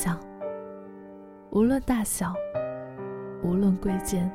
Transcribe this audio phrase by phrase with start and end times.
[0.00, 0.16] 想，
[1.50, 2.32] 无论大小，
[3.42, 4.30] 无论贵贱。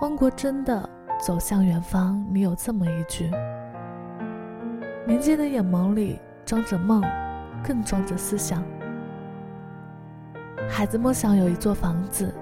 [0.00, 0.88] 汪国真的
[1.22, 3.30] 《走向远方》里有这么一句
[5.06, 7.02] ：“年轻的眼眸里装着梦，
[7.62, 8.64] 更装着思想。”
[10.66, 12.34] 孩子梦想有一座房子，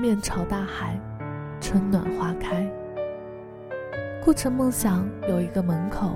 [0.00, 0.96] 面朝大海，
[1.60, 2.64] 春暖花开。
[4.24, 6.12] 顾城梦想有一个门口。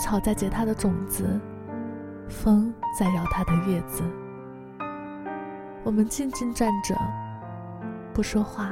[0.00, 1.40] 草在结它的种子，
[2.30, 4.02] 风在摇它的叶子。
[5.84, 6.96] 我们静静站着，
[8.14, 8.70] 不说话。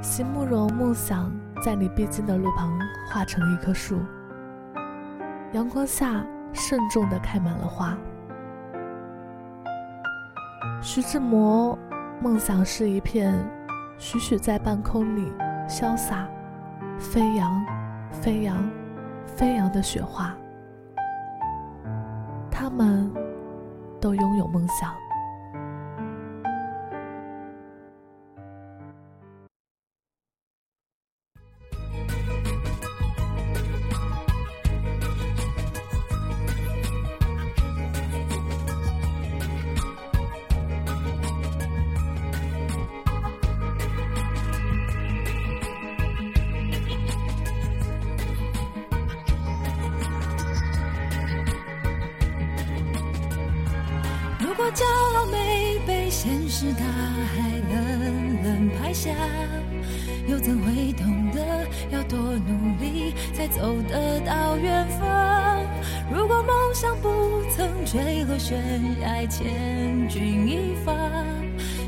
[0.00, 1.32] 席慕容梦想
[1.64, 2.70] 在你必经的路旁
[3.10, 3.98] 化成一棵树，
[5.52, 7.96] 阳光下慎重地开满了花。
[10.80, 11.76] 徐志摩
[12.20, 13.34] 梦想是一片
[13.98, 15.32] 徐徐在半空里
[15.68, 16.28] 潇洒
[16.98, 17.66] 飞扬，
[18.12, 18.56] 飞扬。
[19.36, 20.34] 飞扬的雪花，
[22.60, 23.10] 他们
[24.02, 25.09] 都拥有梦想。
[58.90, 59.10] 冷冷拍下，
[60.26, 65.62] 又怎会懂得要多努力才走得到远方？
[66.12, 67.08] 如果梦想不
[67.56, 68.58] 曾坠落悬
[69.00, 70.92] 崖，千钧一发，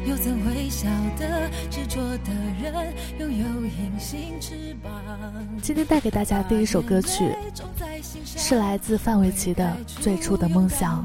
[0.07, 2.33] 又怎会晓得执着的
[2.63, 4.93] 人拥有隐形翅膀？
[5.61, 7.35] 今天带给大家第一首歌曲，
[8.25, 11.05] 是来自范玮琪的《最初的梦想》。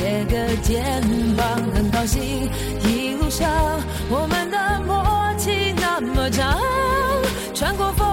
[0.57, 1.01] 肩
[1.35, 2.49] 膀，很高兴
[2.83, 3.49] 一路上
[4.09, 6.59] 我们的默契那么长。
[7.53, 8.07] 穿过风，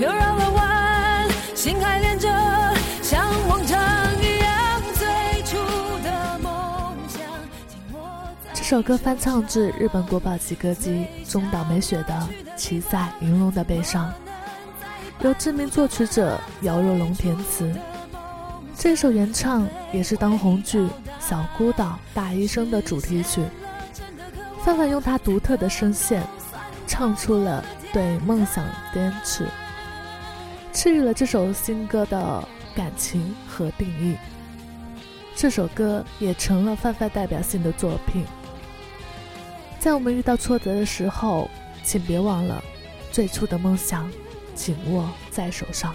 [0.00, 2.28] 又绕了弯，心还连着，
[3.02, 3.78] 像往常
[4.20, 4.82] 一样。
[4.94, 5.56] 最初
[6.02, 7.22] 的梦想。
[8.52, 12.14] 这首歌翻唱自日本国宝级歌姬中岛美雪的
[12.56, 14.12] 《骑在云龙的背上》，
[15.24, 17.72] 由知名作曲者姚若龙填词。
[18.76, 20.80] 这首原唱也是当红剧
[21.26, 23.42] 《小孤岛大医生》的主题曲。
[24.62, 26.22] 范范用他独特的声线，
[26.86, 27.64] 唱出了
[27.94, 29.46] 对梦想的坚持，
[30.70, 32.46] 赐予了这首新歌的
[32.76, 34.16] 感情和定义。
[35.34, 38.26] 这首歌也成了范范代表性的作品。
[39.78, 41.48] 在我们遇到挫折的时候，
[41.82, 42.62] 请别忘了
[43.10, 44.10] 最初的梦想，
[44.54, 45.94] 紧握在手上。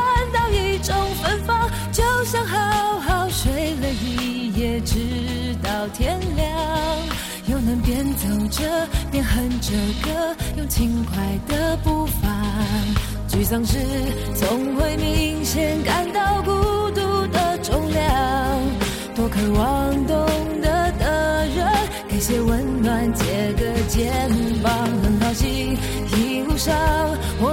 [0.51, 6.47] 一种芬芳，就像好好睡了一夜，直到天亮，
[7.47, 9.71] 又能边走着边哼着
[10.03, 12.29] 歌，用轻快的步伐。
[13.27, 13.77] 沮丧时
[14.35, 16.51] 总会明显感到孤
[16.91, 18.11] 独的重量，
[19.15, 20.27] 多渴望懂
[20.61, 21.67] 得的人，
[22.09, 22.19] 给。
[22.21, 24.13] 些温暖，借个肩
[24.61, 24.71] 膀，
[25.01, 25.75] 很高兴
[26.15, 26.71] 一路上
[27.39, 27.51] 我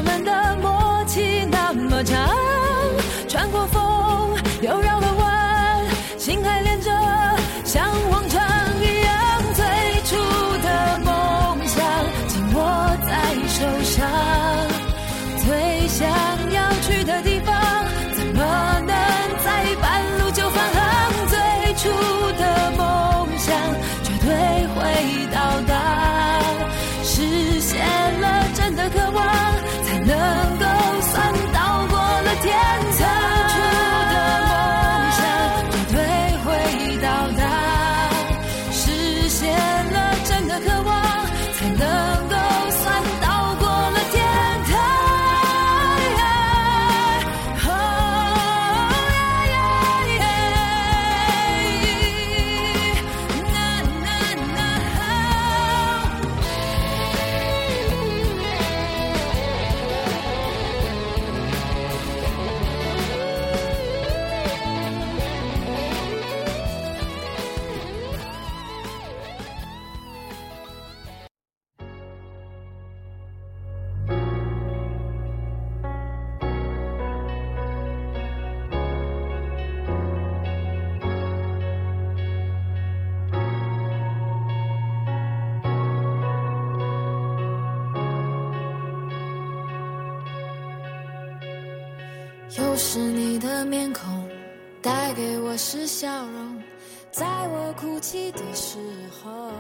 [96.01, 96.63] 笑容，
[97.11, 98.79] 在我哭泣的时
[99.21, 99.51] 候。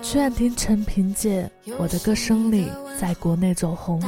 [0.00, 2.66] 曲婉婷曾凭借《我的歌声里》
[2.96, 4.00] 在国内走红，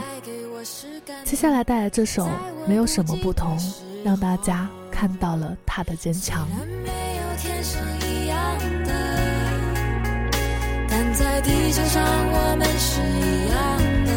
[1.24, 2.24] 接下来带来这首
[2.68, 3.58] 《没有什么不同》，
[4.04, 6.46] 让大家看到了她的坚强。
[10.88, 13.58] 但在地球上，我们是一样
[14.06, 14.12] 的。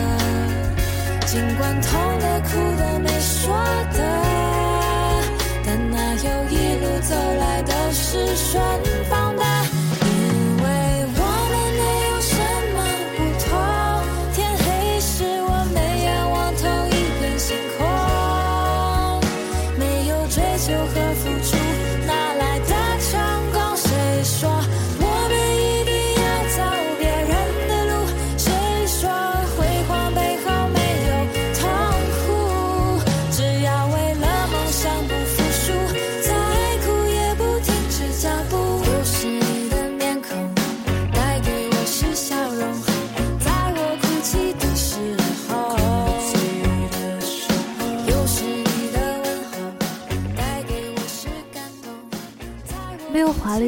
[1.25, 3.57] 尽管痛的、哭的、没说
[3.91, 3.99] 的，
[8.35, 8.61] 是顺
[9.09, 9.24] 风。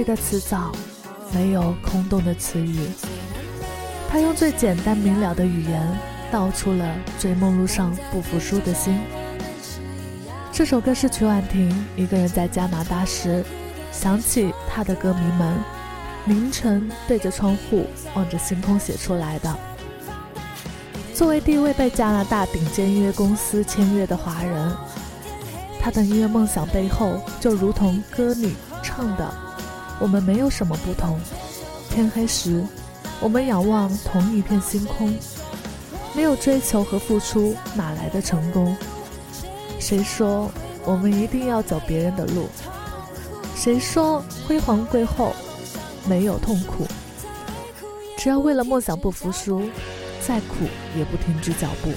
[0.07, 0.15] 的。
[0.15, 0.71] 词藻，
[1.33, 2.79] 没有空洞的词语。
[4.09, 5.85] 他用最简单明了的语言，
[6.31, 8.99] 道出了追梦路上不服输的心。
[10.51, 13.43] 这首歌是曲婉婷一个人在加拿大时，
[13.91, 15.57] 想起他的歌迷们，
[16.25, 19.55] 凌晨对着窗户望着星空写出来的。
[21.13, 24.71] 作为第一位被加拿大顶尖音乐公司签约的华人，
[25.81, 29.46] 他的音乐梦想背后，就如同歌里唱的。
[29.99, 31.19] 我们没有什么不同。
[31.89, 32.63] 天黑时，
[33.19, 35.13] 我们仰望同一片星空。
[36.15, 38.75] 没有追求和付出，哪来的成功？
[39.79, 40.51] 谁说
[40.83, 42.47] 我们一定要走别人的路？
[43.55, 45.33] 谁说辉煌过后
[46.07, 46.87] 没有痛苦？
[48.17, 49.61] 只要为了梦想不服输，
[50.25, 50.65] 再苦
[50.97, 51.91] 也不停止脚步。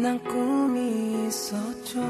[0.00, 2.00] 난 꿈이 있었죠.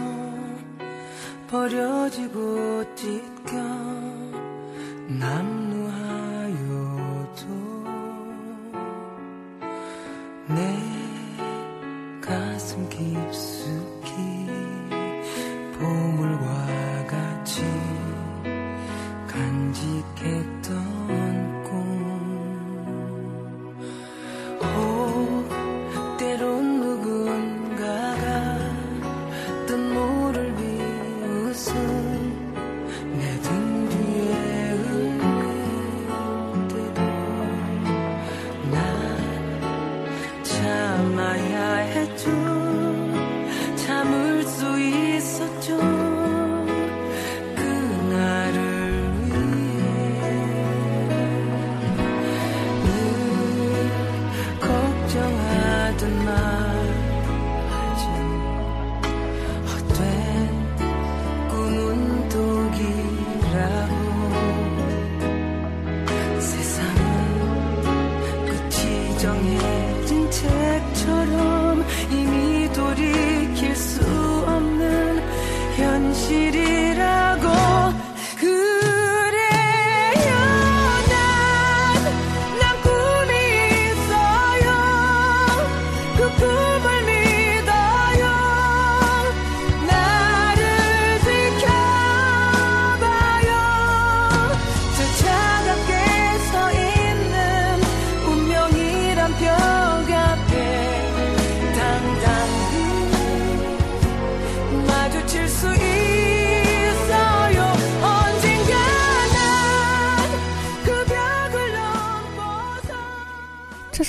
[1.49, 3.57] 버려지고 찢겨
[5.09, 5.80] 남루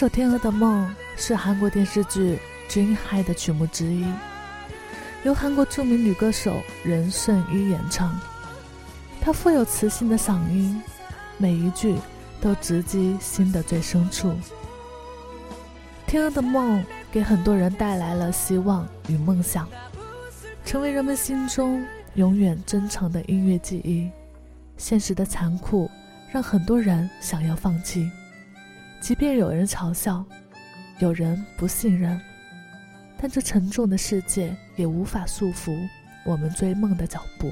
[0.01, 2.39] 首《天鹅的梦》是韩国电视剧
[2.71, 4.03] 《Dream High》的曲目之一，
[5.23, 8.19] 由韩国著名女歌手任顺一演唱。
[9.21, 10.81] 她富有磁性的嗓音，
[11.37, 11.95] 每一句
[12.41, 14.29] 都直击心的最深处。
[16.07, 16.79] 《天鹅的梦》
[17.11, 19.69] 给很多人带来了希望与梦想，
[20.65, 24.09] 成为人们心中永远珍藏的音乐记忆。
[24.77, 25.87] 现实的残酷
[26.31, 28.09] 让很多人想要放弃。
[29.01, 30.23] 即便有人嘲笑，
[30.99, 32.21] 有人不信任，
[33.17, 35.75] 但这沉重的世界也无法束缚
[36.23, 37.51] 我们追梦的脚步。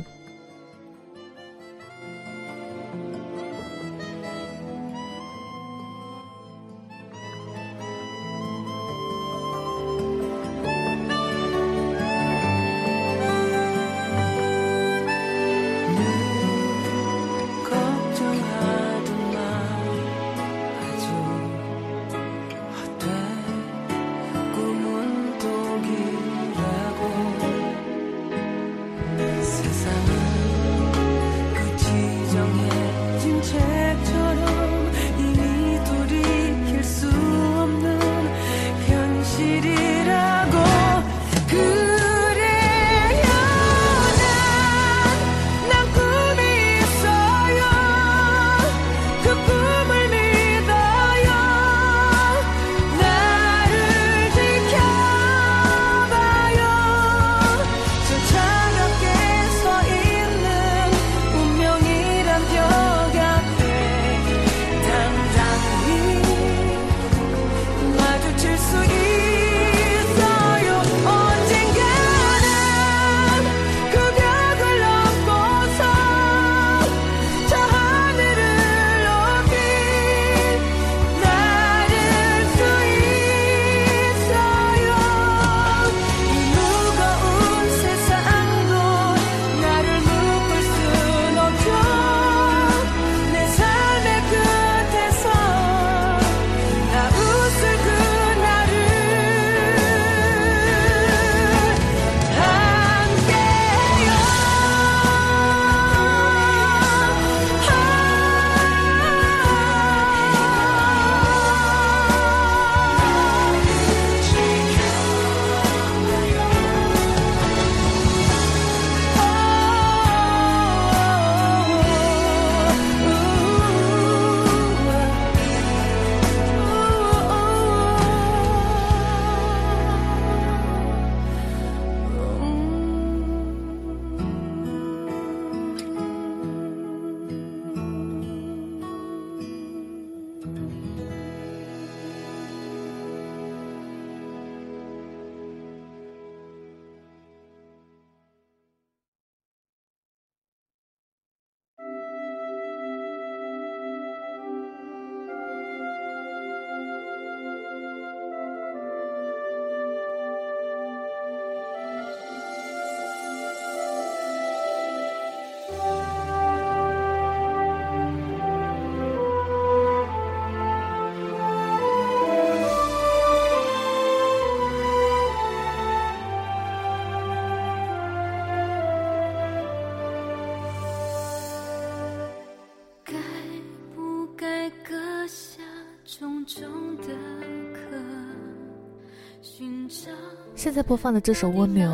[190.69, 191.89] 现在播放的这首《蜗牛》，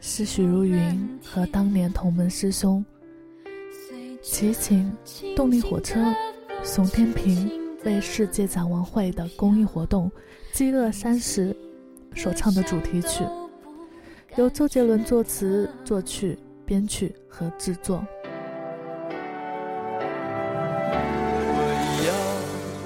[0.00, 2.84] 是许茹芸和当年同门师兄
[4.20, 4.92] 齐秦、
[5.36, 6.12] 动力火车、
[6.64, 7.48] 熊天平
[7.84, 10.10] 为世界展望会的公益活动
[10.52, 11.56] “饥饿三十”
[12.16, 13.22] 所唱的主题曲，
[14.34, 18.04] 由周杰伦作词、作曲、编曲和制作。
[21.54, 21.62] 我
[22.08, 22.10] 要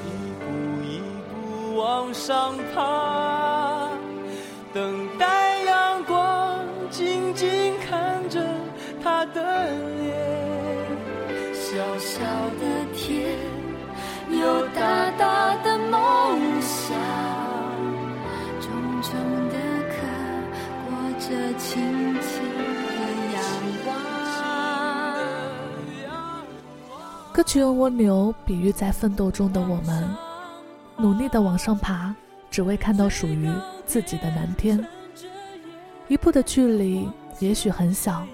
[0.04, 0.44] 一步
[0.84, 1.00] 一
[1.72, 3.25] 步往上爬。
[27.36, 30.08] 歌曲用蜗牛比喻在奋斗中的我们，
[30.96, 32.14] 努力的往上爬，
[32.50, 33.52] 只为看到属于。
[33.84, 34.82] 自己的蓝天，
[36.08, 37.06] 一步的距离
[37.38, 38.26] 也许很小，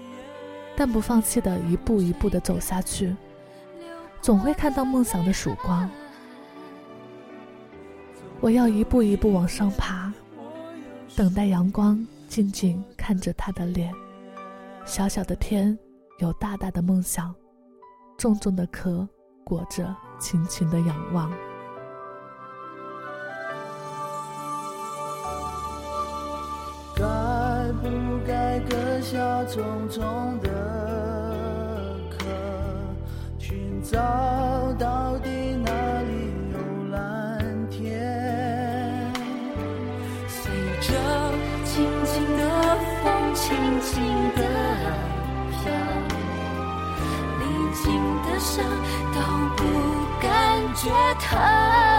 [0.76, 3.14] 但不放弃的一步一步的走下去，
[4.20, 5.90] 总会看到梦想的曙光。
[8.40, 10.12] 我要一步一步往上爬，
[11.16, 13.92] 等待阳光，静静看着他的脸。
[14.86, 15.76] 小小的天，
[16.18, 17.34] 有大大的梦想；
[18.22, 19.08] 重重的壳，
[19.42, 19.84] 裹着
[20.20, 21.28] 轻轻的仰望。
[26.94, 27.02] 该
[27.82, 27.88] 不
[28.24, 30.48] 该割下重重的
[32.12, 32.24] 壳，
[33.40, 33.98] 寻找
[34.78, 35.41] 到底
[50.74, 51.91] 觉疼。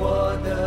[0.00, 0.57] 我的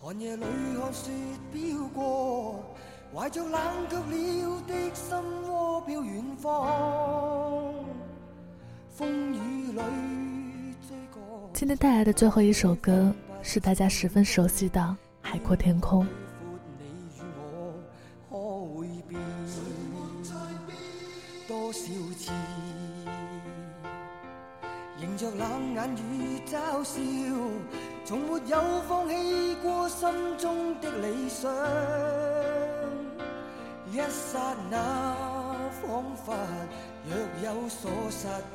[0.00, 0.44] 我寒夜里
[0.80, 1.10] 看雪
[1.52, 2.64] 飘过，
[3.14, 5.16] 怀着冷却了的心
[5.48, 7.74] 窝飘远方。
[8.88, 9.80] 风雨里
[10.88, 11.48] 追过。
[11.52, 14.80] 今天带来的最后一首歌是大家十分熟悉的
[15.20, 16.04] 《海阔天空》。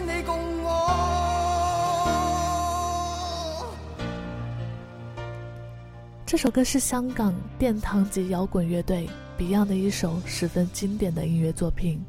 [0.00, 0.70] 你共我？
[6.24, 12.02] 这首歌是香港殿堂级摇滚乐队 Beyond 的一首十分经典的音乐作品。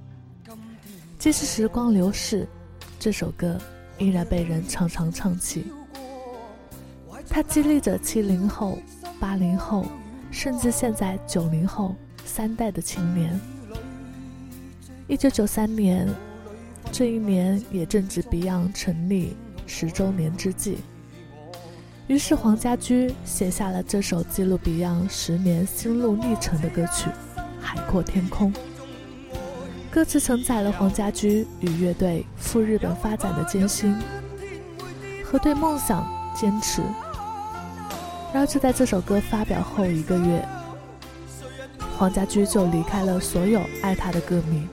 [1.20, 2.48] 即使时光流逝。
[3.00, 3.58] 这首歌
[3.98, 5.66] 依然被人常常唱起，
[7.28, 8.80] 它激励着七零后、
[9.20, 9.86] 八零后，
[10.32, 11.94] 甚至现在九零后
[12.24, 13.38] 三代的青年。
[15.10, 16.08] 一九九三年，
[16.94, 20.78] 这一年也正值 Beyond 成立十周年之际，
[22.06, 27.10] 于是黄家驹写下了这首记录 Beyond 十年心路历程的歌曲
[27.60, 28.54] 《海阔天空》。
[29.90, 33.96] 歌词承载了黄家驹与乐队赴日本发展的艰辛
[35.24, 36.84] 和对梦想坚持。
[38.32, 40.48] 然而，就在这首歌发表后一个月，
[41.98, 44.68] 黄家驹就离开了所有爱他的歌迷，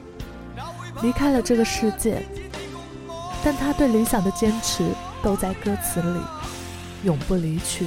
[1.03, 2.23] 离开了这个世界。
[3.43, 4.85] 但他对理想的坚持
[5.23, 6.21] 都在歌词里，
[7.05, 7.87] 永不离去。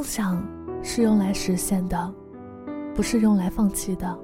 [0.00, 0.42] 梦想
[0.82, 2.14] 是用来实现的，
[2.94, 4.18] 不是用来放弃的。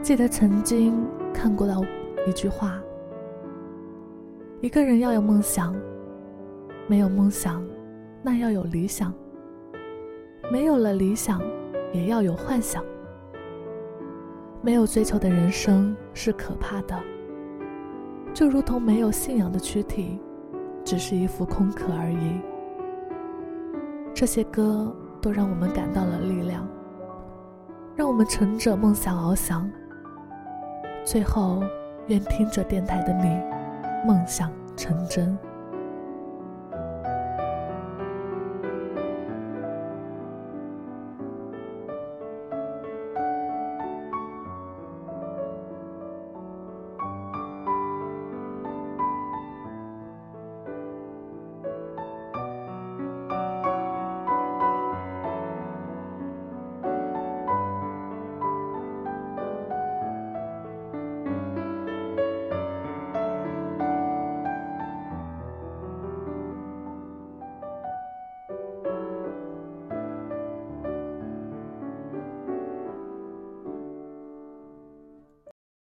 [0.00, 0.94] 记得曾经
[1.34, 1.76] 看过的
[2.24, 2.80] 一句话：
[4.60, 5.74] 一个人要有梦想，
[6.86, 7.64] 没有梦想，
[8.22, 9.12] 那要有理想；
[10.52, 11.42] 没有了理想，
[11.92, 12.84] 也要有幻想。
[14.60, 16.96] 没有追求的人生是可怕的，
[18.32, 20.20] 就如同没有信仰的躯体，
[20.84, 22.40] 只是一副空壳而已。
[24.22, 26.64] 这些歌都让我们感到了力量，
[27.96, 29.68] 让我们乘着梦想翱翔。
[31.04, 31.60] 最后，
[32.06, 33.36] 愿听着电台的你，
[34.06, 35.36] 梦想成真。